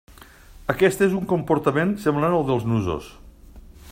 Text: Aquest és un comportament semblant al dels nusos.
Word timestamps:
Aquest 0.73 1.03
és 1.07 1.13
un 1.19 1.27
comportament 1.33 1.93
semblant 2.07 2.39
al 2.39 2.49
dels 2.51 2.67
nusos. 2.73 3.13